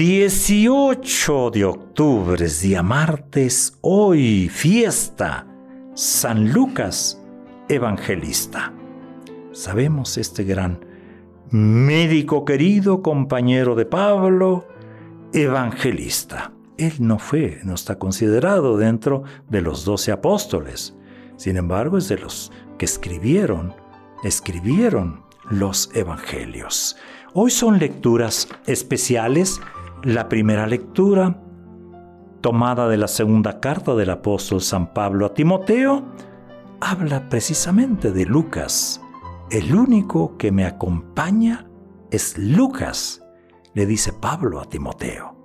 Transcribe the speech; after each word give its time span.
18 0.00 1.50
de 1.50 1.66
octubre, 1.66 2.48
día 2.62 2.82
martes, 2.82 3.76
hoy 3.82 4.48
fiesta, 4.48 5.46
San 5.92 6.54
Lucas 6.54 7.22
Evangelista. 7.68 8.72
Sabemos 9.52 10.16
este 10.16 10.44
gran 10.44 10.86
médico 11.50 12.46
querido, 12.46 13.02
compañero 13.02 13.74
de 13.74 13.84
Pablo, 13.84 14.66
evangelista. 15.34 16.54
Él 16.78 16.94
no 17.00 17.18
fue, 17.18 17.60
no 17.64 17.74
está 17.74 17.98
considerado 17.98 18.78
dentro 18.78 19.24
de 19.50 19.60
los 19.60 19.84
doce 19.84 20.12
apóstoles. 20.12 20.96
Sin 21.36 21.58
embargo, 21.58 21.98
es 21.98 22.08
de 22.08 22.16
los 22.16 22.50
que 22.78 22.86
escribieron, 22.86 23.74
escribieron 24.24 25.24
los 25.50 25.90
evangelios. 25.94 26.96
Hoy 27.34 27.50
son 27.50 27.78
lecturas 27.78 28.48
especiales. 28.66 29.60
La 30.04 30.30
primera 30.30 30.66
lectura, 30.66 31.42
tomada 32.40 32.88
de 32.88 32.96
la 32.96 33.06
segunda 33.06 33.60
carta 33.60 33.94
del 33.94 34.08
apóstol 34.08 34.62
San 34.62 34.94
Pablo 34.94 35.26
a 35.26 35.34
Timoteo, 35.34 36.06
habla 36.80 37.28
precisamente 37.28 38.10
de 38.10 38.24
Lucas. 38.24 39.02
El 39.50 39.74
único 39.74 40.38
que 40.38 40.52
me 40.52 40.64
acompaña 40.64 41.66
es 42.10 42.38
Lucas, 42.38 43.22
le 43.74 43.84
dice 43.84 44.14
Pablo 44.14 44.60
a 44.60 44.64
Timoteo. 44.64 45.36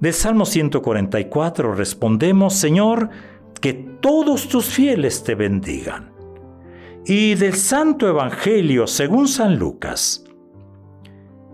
Del 0.00 0.12
Salmo 0.12 0.44
144 0.44 1.76
respondemos, 1.76 2.54
Señor, 2.54 3.10
que 3.60 3.74
todos 3.74 4.48
tus 4.48 4.66
fieles 4.66 5.22
te 5.22 5.36
bendigan. 5.36 6.12
Y 7.06 7.36
del 7.36 7.54
Santo 7.54 8.08
Evangelio 8.08 8.88
según 8.88 9.28
San 9.28 9.56
Lucas. 9.56 10.24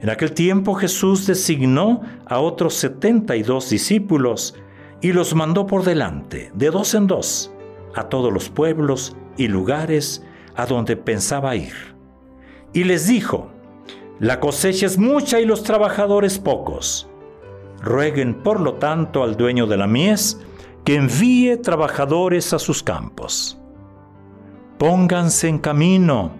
En 0.01 0.09
aquel 0.09 0.33
tiempo 0.33 0.75
Jesús 0.75 1.27
designó 1.27 2.01
a 2.27 2.41
otros 2.41 2.75
setenta 2.75 3.37
y 3.37 3.43
dos 3.43 3.69
discípulos 3.69 4.55
y 5.03 5.13
los 5.13 5.35
mandó 5.35 5.67
por 5.67 5.85
delante, 5.85 6.51
de 6.55 6.71
dos 6.71 6.95
en 6.95 7.07
dos, 7.07 7.53
a 7.95 8.05
todos 8.05 8.33
los 8.33 8.49
pueblos 8.49 9.17
y 9.37 9.49
lugares 9.49 10.25
a 10.57 10.67
donde 10.67 10.97
pensaba 10.97 11.55
ir. 11.55 11.75
Y 12.73 12.85
les 12.85 13.07
dijo, 13.07 13.51
la 14.19 14.41
cosecha 14.41 14.87
es 14.87 14.99
mucha 14.99 15.41
y 15.41 15.45
los 15.45 15.63
trabajadores 15.63 16.39
pocos. 16.39 17.09
Rueguen 17.83 18.43
por 18.43 18.61
lo 18.61 18.75
tanto 18.75 19.23
al 19.23 19.37
dueño 19.37 19.67
de 19.67 19.77
la 19.77 19.87
mies 19.87 20.41
que 20.85 20.97
envíe 20.97 21.57
trabajadores 21.57 22.53
a 22.53 22.59
sus 22.59 22.83
campos. 22.83 23.59
Pónganse 24.79 25.49
en 25.49 25.59
camino. 25.59 26.40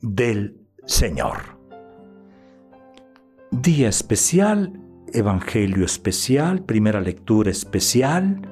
del 0.00 0.60
Señor. 0.86 1.58
Día 3.50 3.88
especial, 3.88 4.80
Evangelio 5.12 5.84
especial, 5.84 6.62
primera 6.64 7.00
lectura 7.00 7.50
especial, 7.50 8.42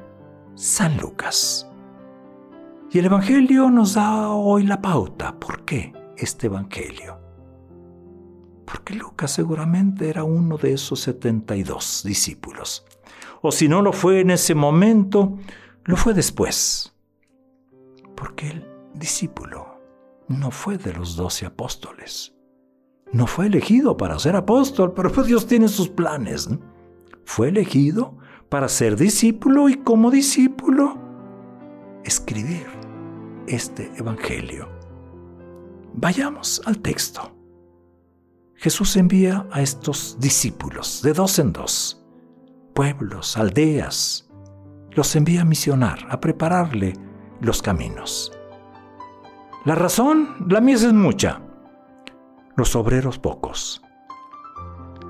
San 0.54 0.96
Lucas. 0.96 1.70
Y 2.90 2.98
el 2.98 3.06
Evangelio 3.06 3.70
nos 3.70 3.94
da 3.94 4.30
hoy 4.30 4.64
la 4.64 4.80
pauta. 4.80 5.38
¿Por 5.38 5.64
qué 5.64 5.92
este 6.16 6.46
Evangelio? 6.46 7.20
Porque 8.64 8.94
Lucas 8.94 9.32
seguramente 9.32 10.08
era 10.08 10.24
uno 10.24 10.56
de 10.56 10.72
esos 10.72 11.00
72 11.00 12.02
discípulos. 12.04 12.86
O 13.42 13.52
si 13.52 13.68
no 13.68 13.82
lo 13.82 13.92
fue 13.92 14.20
en 14.20 14.30
ese 14.30 14.54
momento, 14.54 15.38
lo 15.84 15.96
fue 15.96 16.14
después. 16.14 16.94
Porque 18.14 18.48
el 18.48 18.66
discípulo 18.94 19.75
no 20.28 20.50
fue 20.50 20.78
de 20.78 20.92
los 20.92 21.16
doce 21.16 21.46
apóstoles. 21.46 22.34
No 23.12 23.26
fue 23.26 23.46
elegido 23.46 23.96
para 23.96 24.18
ser 24.18 24.36
apóstol, 24.36 24.92
pero 24.94 25.10
pues 25.12 25.26
Dios 25.26 25.46
tiene 25.46 25.68
sus 25.68 25.88
planes. 25.88 26.48
Fue 27.24 27.48
elegido 27.48 28.16
para 28.48 28.68
ser 28.68 28.96
discípulo 28.96 29.68
y 29.68 29.76
como 29.76 30.10
discípulo 30.10 30.98
escribir 32.04 32.66
este 33.46 33.90
Evangelio. 33.96 34.68
Vayamos 35.94 36.62
al 36.66 36.78
texto. 36.78 37.32
Jesús 38.54 38.96
envía 38.96 39.46
a 39.50 39.60
estos 39.60 40.16
discípulos 40.18 41.02
de 41.02 41.12
dos 41.12 41.38
en 41.38 41.52
dos, 41.52 42.04
pueblos, 42.74 43.36
aldeas, 43.36 44.28
los 44.92 45.14
envía 45.14 45.42
a 45.42 45.44
misionar, 45.44 45.98
a 46.08 46.20
prepararle 46.20 46.94
los 47.40 47.60
caminos. 47.60 48.35
La 49.66 49.74
razón, 49.74 50.46
la 50.48 50.60
mies 50.60 50.84
es 50.84 50.92
mucha, 50.92 51.40
los 52.54 52.76
obreros 52.76 53.18
pocos. 53.18 53.82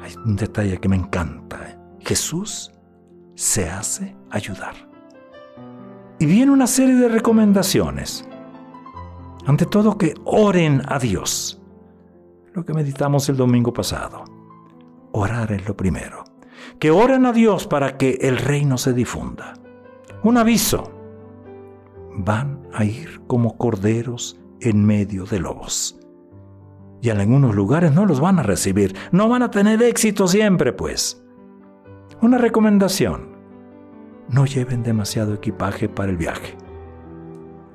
Hay 0.00 0.14
un 0.16 0.34
detalle 0.34 0.78
que 0.78 0.88
me 0.88 0.96
encanta. 0.96 1.58
¿eh? 1.68 1.78
Jesús 2.00 2.72
se 3.34 3.68
hace 3.68 4.16
ayudar. 4.30 4.74
Y 6.18 6.24
viene 6.24 6.52
una 6.52 6.66
serie 6.66 6.94
de 6.94 7.08
recomendaciones. 7.08 8.26
Ante 9.44 9.66
todo 9.66 9.98
que 9.98 10.14
oren 10.24 10.80
a 10.88 10.98
Dios 10.98 11.60
lo 12.54 12.64
que 12.64 12.72
meditamos 12.72 13.28
el 13.28 13.36
domingo 13.36 13.74
pasado. 13.74 14.24
Orar 15.12 15.52
es 15.52 15.68
lo 15.68 15.76
primero. 15.76 16.24
Que 16.78 16.90
oren 16.90 17.26
a 17.26 17.34
Dios 17.34 17.66
para 17.66 17.98
que 17.98 18.12
el 18.22 18.38
reino 18.38 18.78
se 18.78 18.94
difunda. 18.94 19.52
Un 20.22 20.38
aviso. 20.38 20.90
Van 22.14 22.66
a 22.72 22.86
ir 22.86 23.20
como 23.26 23.58
corderos 23.58 24.40
en 24.60 24.84
medio 24.84 25.24
de 25.24 25.40
lobos. 25.40 25.98
Y 27.02 27.10
en 27.10 27.18
algunos 27.18 27.54
lugares 27.54 27.92
no 27.92 28.06
los 28.06 28.20
van 28.20 28.38
a 28.38 28.42
recibir. 28.42 28.96
No 29.12 29.28
van 29.28 29.42
a 29.42 29.50
tener 29.50 29.82
éxito 29.82 30.26
siempre, 30.26 30.72
pues. 30.72 31.22
Una 32.20 32.38
recomendación. 32.38 33.36
No 34.28 34.46
lleven 34.46 34.82
demasiado 34.82 35.34
equipaje 35.34 35.88
para 35.88 36.10
el 36.10 36.16
viaje. 36.16 36.56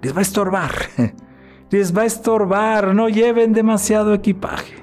Les 0.01 0.13
va 0.13 0.19
a 0.19 0.23
estorbar. 0.23 0.71
les 1.69 1.95
va 1.95 2.01
a 2.01 2.05
estorbar, 2.05 2.93
no 2.93 3.07
lleven 3.07 3.53
demasiado 3.53 4.13
equipaje. 4.13 4.75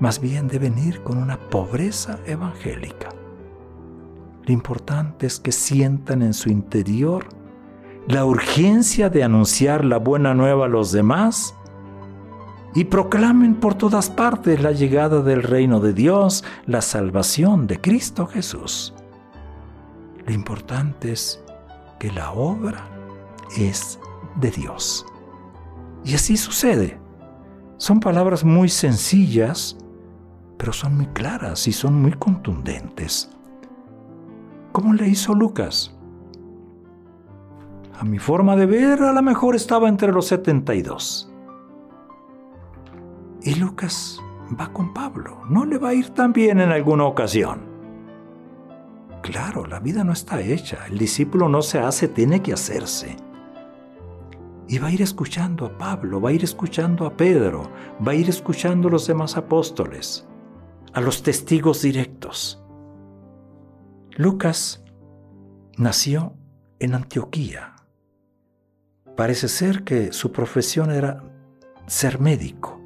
Más 0.00 0.20
bien 0.20 0.48
deben 0.48 0.78
ir 0.78 1.02
con 1.02 1.18
una 1.18 1.38
pobreza 1.38 2.18
evangélica. 2.26 3.10
Lo 4.44 4.52
importante 4.52 5.26
es 5.26 5.40
que 5.40 5.52
sientan 5.52 6.22
en 6.22 6.34
su 6.34 6.50
interior 6.50 7.26
la 8.08 8.24
urgencia 8.24 9.10
de 9.10 9.24
anunciar 9.24 9.84
la 9.84 9.98
buena 9.98 10.34
nueva 10.34 10.66
a 10.66 10.68
los 10.68 10.92
demás 10.92 11.54
y 12.74 12.84
proclamen 12.84 13.56
por 13.56 13.74
todas 13.74 14.10
partes 14.10 14.62
la 14.62 14.70
llegada 14.70 15.22
del 15.22 15.42
reino 15.42 15.80
de 15.80 15.92
Dios, 15.92 16.44
la 16.66 16.82
salvación 16.82 17.66
de 17.66 17.80
Cristo 17.80 18.26
Jesús. 18.26 18.94
Lo 20.24 20.32
importante 20.32 21.12
es 21.12 21.42
que 21.98 22.12
la 22.12 22.32
obra 22.32 22.86
es 23.56 23.98
de 24.40 24.50
Dios. 24.50 25.06
Y 26.04 26.14
así 26.14 26.36
sucede. 26.36 27.00
Son 27.78 27.98
palabras 27.98 28.44
muy 28.44 28.68
sencillas, 28.68 29.76
pero 30.58 30.72
son 30.72 30.96
muy 30.96 31.06
claras 31.08 31.66
y 31.66 31.72
son 31.72 32.00
muy 32.00 32.12
contundentes. 32.12 33.30
¿Cómo 34.72 34.92
le 34.92 35.08
hizo 35.08 35.34
Lucas? 35.34 35.95
A 37.98 38.04
mi 38.04 38.18
forma 38.18 38.56
de 38.56 38.66
ver, 38.66 39.02
a 39.02 39.12
lo 39.12 39.22
mejor 39.22 39.56
estaba 39.56 39.88
entre 39.88 40.12
los 40.12 40.26
72. 40.26 41.32
Y 43.42 43.54
Lucas 43.54 44.20
va 44.58 44.72
con 44.72 44.92
Pablo. 44.92 45.42
No 45.48 45.64
le 45.64 45.78
va 45.78 45.90
a 45.90 45.94
ir 45.94 46.10
tan 46.10 46.32
bien 46.32 46.60
en 46.60 46.70
alguna 46.70 47.04
ocasión. 47.04 47.60
Claro, 49.22 49.66
la 49.66 49.80
vida 49.80 50.04
no 50.04 50.12
está 50.12 50.40
hecha. 50.40 50.86
El 50.88 50.98
discípulo 50.98 51.48
no 51.48 51.62
se 51.62 51.78
hace, 51.78 52.08
tiene 52.08 52.42
que 52.42 52.52
hacerse. 52.52 53.16
Y 54.68 54.78
va 54.78 54.88
a 54.88 54.92
ir 54.92 55.00
escuchando 55.00 55.66
a 55.66 55.78
Pablo, 55.78 56.20
va 56.20 56.30
a 56.30 56.32
ir 56.32 56.44
escuchando 56.44 57.06
a 57.06 57.16
Pedro, 57.16 57.70
va 58.06 58.12
a 58.12 58.14
ir 58.16 58.28
escuchando 58.28 58.88
a 58.88 58.90
los 58.90 59.06
demás 59.06 59.36
apóstoles, 59.36 60.26
a 60.92 61.00
los 61.00 61.22
testigos 61.22 61.82
directos. 61.82 62.62
Lucas 64.16 64.82
nació 65.76 66.34
en 66.80 66.94
Antioquía. 66.94 67.75
Parece 69.16 69.48
ser 69.48 69.82
que 69.82 70.12
su 70.12 70.30
profesión 70.32 70.90
era 70.90 71.22
ser 71.86 72.20
médico. 72.20 72.80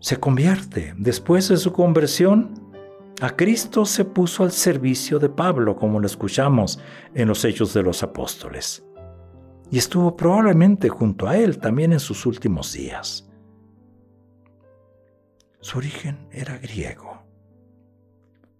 Se 0.00 0.18
convierte. 0.18 0.94
Después 0.98 1.48
de 1.48 1.56
su 1.56 1.72
conversión, 1.72 2.74
a 3.20 3.34
Cristo 3.34 3.86
se 3.86 4.04
puso 4.04 4.44
al 4.44 4.52
servicio 4.52 5.18
de 5.18 5.30
Pablo, 5.30 5.76
como 5.76 6.00
lo 6.00 6.06
escuchamos 6.06 6.78
en 7.14 7.28
los 7.28 7.44
Hechos 7.44 7.72
de 7.72 7.82
los 7.82 8.02
Apóstoles 8.02 8.86
y 9.70 9.78
estuvo 9.78 10.16
probablemente 10.16 10.88
junto 10.88 11.28
a 11.28 11.36
él 11.36 11.58
también 11.58 11.92
en 11.92 12.00
sus 12.00 12.26
últimos 12.26 12.72
días. 12.72 13.28
Su 15.60 15.78
origen 15.78 16.28
era 16.30 16.58
griego. 16.58 17.22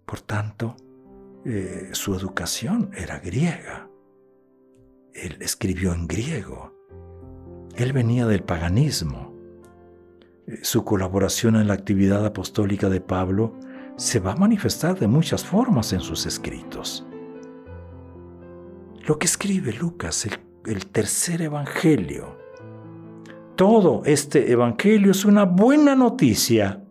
Por 0.05 0.21
tanto, 0.21 0.75
eh, 1.45 1.89
su 1.93 2.13
educación 2.15 2.91
era 2.93 3.19
griega. 3.19 3.89
Él 5.17 5.37
escribió 5.41 5.93
en 5.93 6.07
griego. 6.07 6.73
Él 7.75 7.93
venía 7.93 8.25
del 8.25 8.43
paganismo. 8.43 9.35
Eh, 10.47 10.59
su 10.61 10.83
colaboración 10.83 11.55
en 11.55 11.67
la 11.67 11.73
actividad 11.73 12.25
apostólica 12.25 12.89
de 12.89 13.01
Pablo 13.01 13.53
se 13.97 14.19
va 14.19 14.33
a 14.33 14.37
manifestar 14.37 14.97
de 14.97 15.07
muchas 15.07 15.43
formas 15.43 15.91
en 15.93 15.99
sus 15.99 16.25
escritos. 16.25 17.05
Lo 19.05 19.17
que 19.17 19.25
escribe 19.25 19.73
Lucas, 19.73 20.25
el 20.25 20.47
el 20.67 20.87
tercer 20.87 21.41
evangelio. 21.41 22.37
Todo 23.55 24.03
este 24.05 24.51
evangelio 24.51 25.11
es 25.11 25.23
una 25.25 25.45
buena 25.45 25.95
noticia 25.95 26.83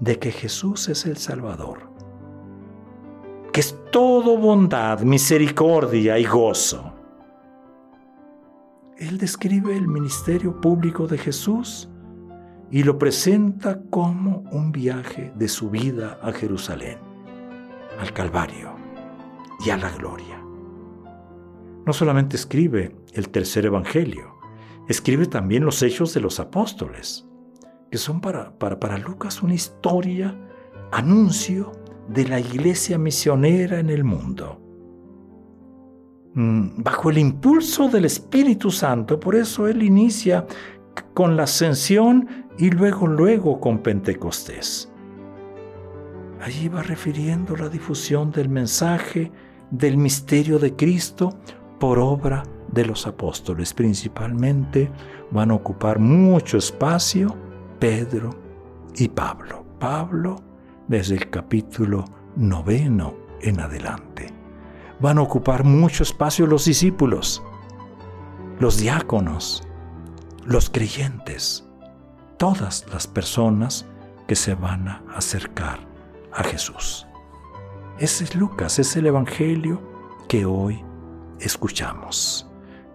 de 0.00 0.18
que 0.18 0.32
Jesús 0.32 0.88
es 0.88 1.04
el 1.04 1.18
Salvador, 1.18 1.90
que 3.52 3.60
es 3.60 3.76
todo 3.92 4.38
bondad, 4.38 5.00
misericordia 5.00 6.18
y 6.18 6.24
gozo. 6.24 6.94
Él 9.00 9.18
describe 9.18 9.76
el 9.76 9.88
ministerio 9.88 10.60
público 10.60 11.08
de 11.08 11.18
Jesús 11.18 11.90
y 12.70 12.84
lo 12.84 12.98
presenta 12.98 13.82
como 13.90 14.44
un 14.52 14.70
viaje 14.70 15.32
de 15.34 15.48
su 15.48 15.70
vida 15.70 16.20
a 16.22 16.30
Jerusalén, 16.30 16.98
al 17.98 18.12
Calvario 18.12 18.76
y 19.66 19.70
a 19.70 19.76
la 19.76 19.90
gloria 19.90 20.40
no 21.90 21.92
solamente 21.92 22.36
escribe 22.36 22.94
el 23.14 23.30
tercer 23.30 23.66
evangelio, 23.66 24.38
escribe 24.88 25.26
también 25.26 25.64
los 25.64 25.82
hechos 25.82 26.14
de 26.14 26.20
los 26.20 26.38
apóstoles, 26.38 27.28
que 27.90 27.98
son 27.98 28.20
para, 28.20 28.56
para, 28.58 28.98
Lucas 28.98 29.42
una 29.42 29.54
historia, 29.54 30.38
anuncio 30.92 31.72
de 32.08 32.28
la 32.28 32.38
iglesia 32.38 32.96
misionera 32.96 33.80
en 33.80 33.90
el 33.90 34.04
mundo. 34.04 34.60
Mm, 36.34 36.82
bajo 36.82 37.10
el 37.10 37.18
impulso 37.18 37.88
del 37.88 38.04
Espíritu 38.04 38.70
Santo, 38.70 39.18
por 39.18 39.34
eso 39.34 39.66
él 39.66 39.82
inicia 39.82 40.46
con 41.14 41.36
la 41.36 41.44
ascensión 41.44 42.28
y 42.58 42.70
luego, 42.70 43.06
luego 43.06 43.60
con 43.60 43.78
Pentecostés. 43.78 44.90
Allí 46.40 46.68
va 46.68 46.82
refiriendo 46.82 47.56
la 47.56 47.68
difusión 47.68 48.30
del 48.30 48.48
mensaje 48.48 49.30
del 49.70 49.96
misterio 49.96 50.58
de 50.58 50.74
Cristo 50.74 51.36
por 51.78 51.98
obra 51.98 52.42
de 52.72 52.86
los 52.86 53.06
apóstoles. 53.06 53.74
Principalmente 53.74 54.90
van 55.30 55.50
a 55.50 55.54
ocupar 55.54 55.98
mucho 55.98 56.58
espacio 56.58 57.36
Pedro 57.78 58.30
y 58.96 59.08
Pablo. 59.08 59.64
Pablo 59.78 60.36
desde 60.88 61.16
el 61.16 61.28
capítulo 61.28 62.04
noveno 62.36 63.14
en 63.42 63.60
adelante. 63.60 64.39
Van 65.00 65.18
a 65.18 65.22
ocupar 65.22 65.64
mucho 65.64 66.02
espacio 66.02 66.46
los 66.46 66.66
discípulos, 66.66 67.42
los 68.58 68.78
diáconos, 68.78 69.66
los 70.44 70.68
creyentes, 70.68 71.64
todas 72.36 72.84
las 72.92 73.06
personas 73.06 73.86
que 74.26 74.36
se 74.36 74.54
van 74.54 74.88
a 74.88 75.02
acercar 75.14 75.80
a 76.32 76.44
Jesús. 76.44 77.06
Ese 77.98 78.24
es 78.24 78.34
Lucas, 78.34 78.78
es 78.78 78.96
el 78.96 79.06
Evangelio 79.06 79.82
que 80.28 80.44
hoy 80.44 80.84
escuchamos. 81.40 82.46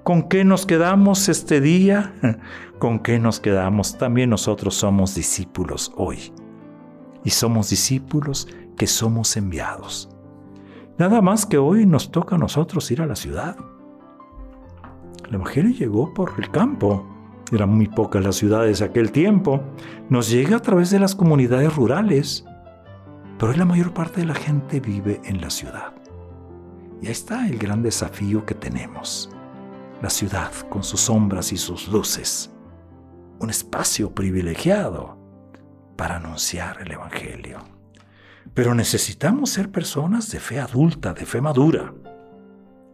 ¿Con 0.03 0.29
qué 0.29 0.45
nos 0.45 0.65
quedamos 0.65 1.29
este 1.29 1.59
día? 1.61 2.13
¿Con 2.79 2.99
qué 2.99 3.17
nos 3.17 3.39
quedamos? 3.39 3.97
También 3.97 4.29
nosotros 4.29 4.75
somos 4.75 5.15
discípulos 5.15 5.91
hoy. 5.95 6.31
Y 7.23 7.31
somos 7.31 7.69
discípulos 7.69 8.47
que 8.77 8.85
somos 8.85 9.35
enviados. 9.37 10.14
Nada 10.97 11.21
más 11.21 11.45
que 11.45 11.57
hoy 11.57 11.85
nos 11.85 12.09
toca 12.09 12.35
a 12.35 12.39
nosotros 12.39 12.89
ir 12.89 13.01
a 13.01 13.05
la 13.05 13.17
ciudad. 13.17 13.57
El 15.27 15.35
Evangelio 15.35 15.71
llegó 15.71 16.13
por 16.13 16.31
el 16.37 16.49
campo. 16.51 17.05
Eran 17.51 17.69
muy 17.69 17.87
pocas 17.87 18.23
las 18.23 18.37
ciudades 18.37 18.81
aquel 18.81 19.11
tiempo. 19.11 19.61
Nos 20.09 20.29
llega 20.29 20.55
a 20.55 20.61
través 20.61 20.91
de 20.91 20.99
las 20.99 21.13
comunidades 21.13 21.75
rurales. 21.75 22.45
Pero 23.37 23.51
hoy 23.51 23.57
la 23.57 23.65
mayor 23.65 23.93
parte 23.93 24.21
de 24.21 24.27
la 24.27 24.35
gente 24.35 24.79
vive 24.79 25.19
en 25.25 25.41
la 25.41 25.49
ciudad. 25.49 25.93
Y 27.01 27.07
ahí 27.07 27.11
está 27.11 27.45
el 27.45 27.57
gran 27.57 27.83
desafío 27.83 28.45
que 28.45 28.55
tenemos. 28.55 29.29
La 30.01 30.09
ciudad 30.09 30.51
con 30.69 30.81
sus 30.81 31.01
sombras 31.01 31.51
y 31.51 31.57
sus 31.57 31.89
luces. 31.89 32.53
Un 33.39 33.49
espacio 33.49 34.15
privilegiado 34.15 35.17
para 35.97 36.15
anunciar 36.15 36.77
el 36.81 36.91
Evangelio. 36.91 37.74
Pero 38.53 38.73
necesitamos 38.73 39.49
ser 39.49 39.71
personas 39.71 40.31
de 40.31 40.39
fe 40.39 40.59
adulta, 40.59 41.13
de 41.13 41.25
fe 41.25 41.41
madura. 41.41 41.93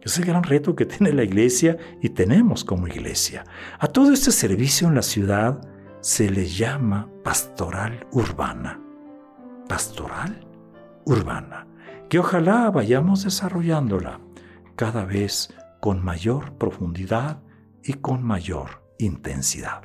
Es 0.00 0.18
el 0.18 0.24
gran 0.24 0.42
reto 0.42 0.74
que 0.74 0.86
tiene 0.86 1.12
la 1.12 1.22
iglesia 1.22 1.76
y 2.00 2.08
tenemos 2.08 2.64
como 2.64 2.88
iglesia. 2.88 3.44
A 3.78 3.86
todo 3.86 4.12
este 4.12 4.32
servicio 4.32 4.88
en 4.88 4.96
la 4.96 5.02
ciudad 5.02 5.60
se 6.00 6.28
le 6.28 6.46
llama 6.46 7.08
pastoral 7.22 8.06
urbana. 8.10 8.80
Pastoral 9.68 10.44
urbana 11.04 11.66
que 12.08 12.18
ojalá 12.18 12.70
vayamos 12.70 13.24
desarrollándola 13.24 14.20
cada 14.76 15.04
vez 15.04 15.54
con 15.80 16.04
mayor 16.04 16.58
profundidad 16.58 17.40
y 17.82 17.94
con 17.94 18.22
mayor 18.22 18.82
intensidad. 18.98 19.82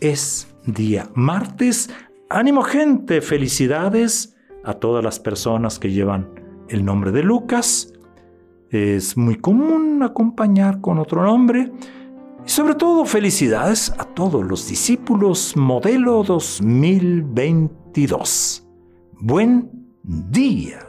Es 0.00 0.48
día 0.66 1.08
martes. 1.14 1.90
Ánimo 2.28 2.62
gente, 2.62 3.20
felicidades 3.20 4.36
a 4.68 4.74
todas 4.74 5.02
las 5.02 5.18
personas 5.18 5.78
que 5.78 5.90
llevan 5.90 6.28
el 6.68 6.84
nombre 6.84 7.10
de 7.10 7.22
Lucas. 7.22 7.94
Es 8.68 9.16
muy 9.16 9.36
común 9.36 10.02
acompañar 10.02 10.82
con 10.82 10.98
otro 10.98 11.22
nombre. 11.22 11.72
Y 12.46 12.50
sobre 12.50 12.74
todo 12.74 13.06
felicidades 13.06 13.90
a 13.96 14.04
todos 14.04 14.44
los 14.44 14.68
discípulos 14.68 15.56
modelo 15.56 16.22
2022. 16.22 18.68
Buen 19.20 19.70
día. 20.02 20.87